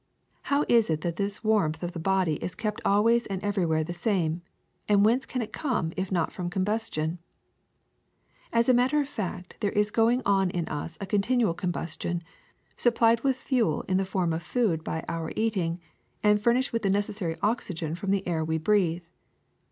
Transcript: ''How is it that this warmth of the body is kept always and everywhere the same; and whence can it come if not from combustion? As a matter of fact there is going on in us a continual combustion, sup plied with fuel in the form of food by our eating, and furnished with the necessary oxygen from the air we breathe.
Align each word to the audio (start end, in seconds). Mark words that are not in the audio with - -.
''How 0.47 0.65
is 0.67 0.89
it 0.89 1.01
that 1.01 1.17
this 1.17 1.43
warmth 1.43 1.83
of 1.83 1.91
the 1.91 1.99
body 1.99 2.37
is 2.43 2.55
kept 2.55 2.81
always 2.83 3.27
and 3.27 3.39
everywhere 3.43 3.83
the 3.83 3.93
same; 3.93 4.41
and 4.89 5.05
whence 5.05 5.27
can 5.27 5.43
it 5.43 5.53
come 5.53 5.93
if 5.95 6.11
not 6.11 6.31
from 6.31 6.49
combustion? 6.49 7.19
As 8.51 8.67
a 8.67 8.73
matter 8.73 8.99
of 8.99 9.07
fact 9.07 9.57
there 9.59 9.69
is 9.73 9.91
going 9.91 10.23
on 10.25 10.49
in 10.49 10.67
us 10.69 10.97
a 10.99 11.05
continual 11.05 11.53
combustion, 11.53 12.23
sup 12.75 12.95
plied 12.95 13.21
with 13.23 13.37
fuel 13.37 13.83
in 13.83 13.97
the 13.97 14.03
form 14.05 14.33
of 14.33 14.41
food 14.41 14.83
by 14.83 15.05
our 15.07 15.31
eating, 15.35 15.79
and 16.23 16.41
furnished 16.41 16.73
with 16.73 16.81
the 16.81 16.89
necessary 16.89 17.37
oxygen 17.43 17.93
from 17.93 18.09
the 18.09 18.27
air 18.27 18.43
we 18.43 18.57
breathe. 18.57 19.03